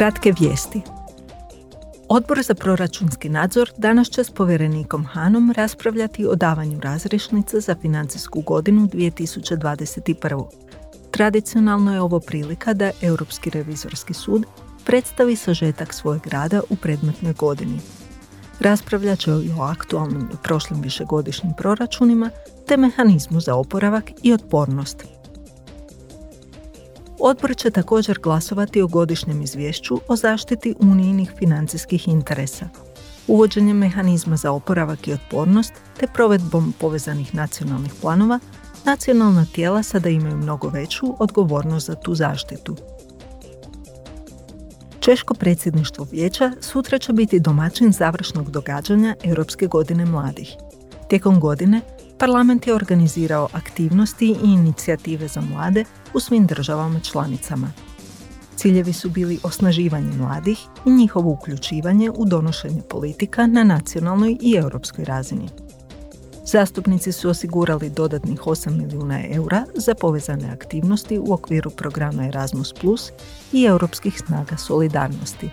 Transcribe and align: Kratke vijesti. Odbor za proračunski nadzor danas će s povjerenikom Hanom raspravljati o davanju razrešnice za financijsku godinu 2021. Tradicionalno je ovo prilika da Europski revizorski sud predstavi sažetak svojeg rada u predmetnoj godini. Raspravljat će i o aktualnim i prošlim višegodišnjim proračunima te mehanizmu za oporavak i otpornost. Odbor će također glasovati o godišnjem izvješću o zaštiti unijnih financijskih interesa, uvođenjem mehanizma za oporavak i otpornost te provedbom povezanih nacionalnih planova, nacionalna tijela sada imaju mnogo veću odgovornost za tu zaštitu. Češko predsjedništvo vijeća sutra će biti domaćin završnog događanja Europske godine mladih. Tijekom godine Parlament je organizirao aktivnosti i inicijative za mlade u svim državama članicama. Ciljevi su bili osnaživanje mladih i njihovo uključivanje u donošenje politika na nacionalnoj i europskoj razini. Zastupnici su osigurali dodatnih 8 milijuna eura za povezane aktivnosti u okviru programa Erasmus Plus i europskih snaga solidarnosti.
Kratke 0.00 0.34
vijesti. 0.40 0.80
Odbor 2.08 2.42
za 2.42 2.54
proračunski 2.54 3.28
nadzor 3.28 3.70
danas 3.76 4.08
će 4.08 4.24
s 4.24 4.30
povjerenikom 4.30 5.04
Hanom 5.04 5.52
raspravljati 5.56 6.26
o 6.26 6.34
davanju 6.34 6.80
razrešnice 6.80 7.60
za 7.60 7.74
financijsku 7.82 8.40
godinu 8.40 8.88
2021. 8.88 10.44
Tradicionalno 11.10 11.94
je 11.94 12.00
ovo 12.00 12.20
prilika 12.20 12.74
da 12.74 12.90
Europski 13.02 13.50
revizorski 13.50 14.14
sud 14.14 14.44
predstavi 14.84 15.36
sažetak 15.36 15.94
svojeg 15.94 16.26
rada 16.26 16.60
u 16.70 16.76
predmetnoj 16.76 17.32
godini. 17.32 17.80
Raspravljat 18.60 19.18
će 19.18 19.30
i 19.30 19.52
o 19.58 19.62
aktualnim 19.62 20.28
i 20.32 20.36
prošlim 20.42 20.80
višegodišnjim 20.80 21.52
proračunima 21.56 22.30
te 22.66 22.76
mehanizmu 22.76 23.40
za 23.40 23.54
oporavak 23.54 24.10
i 24.22 24.32
otpornost. 24.32 25.19
Odbor 27.22 27.56
će 27.56 27.70
također 27.70 28.18
glasovati 28.18 28.82
o 28.82 28.86
godišnjem 28.86 29.42
izvješću 29.42 30.00
o 30.08 30.16
zaštiti 30.16 30.74
unijnih 30.80 31.32
financijskih 31.38 32.08
interesa, 32.08 32.68
uvođenjem 33.26 33.76
mehanizma 33.76 34.36
za 34.36 34.52
oporavak 34.52 35.08
i 35.08 35.12
otpornost 35.12 35.72
te 36.00 36.06
provedbom 36.14 36.74
povezanih 36.78 37.34
nacionalnih 37.34 37.92
planova, 38.00 38.38
nacionalna 38.84 39.46
tijela 39.54 39.82
sada 39.82 40.08
imaju 40.08 40.36
mnogo 40.36 40.68
veću 40.68 41.06
odgovornost 41.18 41.86
za 41.86 41.94
tu 41.94 42.14
zaštitu. 42.14 42.76
Češko 45.00 45.34
predsjedništvo 45.34 46.06
vijeća 46.12 46.52
sutra 46.60 46.98
će 46.98 47.12
biti 47.12 47.40
domaćin 47.40 47.92
završnog 47.92 48.50
događanja 48.50 49.14
Europske 49.24 49.66
godine 49.66 50.04
mladih. 50.04 50.56
Tijekom 51.08 51.40
godine 51.40 51.80
Parlament 52.20 52.66
je 52.66 52.74
organizirao 52.74 53.48
aktivnosti 53.52 54.26
i 54.26 54.44
inicijative 54.44 55.28
za 55.28 55.40
mlade 55.40 55.84
u 56.14 56.20
svim 56.20 56.46
državama 56.46 57.00
članicama. 57.00 57.72
Ciljevi 58.56 58.92
su 58.92 59.10
bili 59.10 59.38
osnaživanje 59.42 60.12
mladih 60.18 60.58
i 60.86 60.90
njihovo 60.90 61.30
uključivanje 61.30 62.10
u 62.10 62.24
donošenje 62.24 62.82
politika 62.88 63.46
na 63.46 63.64
nacionalnoj 63.64 64.36
i 64.40 64.54
europskoj 64.54 65.04
razini. 65.04 65.48
Zastupnici 66.46 67.12
su 67.12 67.28
osigurali 67.28 67.90
dodatnih 67.90 68.40
8 68.40 68.70
milijuna 68.70 69.20
eura 69.30 69.64
za 69.74 69.94
povezane 69.94 70.50
aktivnosti 70.52 71.18
u 71.18 71.32
okviru 71.32 71.70
programa 71.70 72.26
Erasmus 72.26 72.72
Plus 72.72 73.10
i 73.52 73.64
europskih 73.64 74.22
snaga 74.26 74.56
solidarnosti. 74.56 75.50